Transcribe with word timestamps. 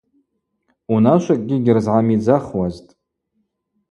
Унашвакӏгьи 0.93 1.63
гьрызгӏамидзахуазтӏ. 1.73 2.91